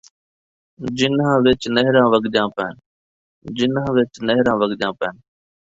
[0.97, 1.61] جِنھاں وِچ
[4.25, 5.15] نہراں وڳدیاں پَئین،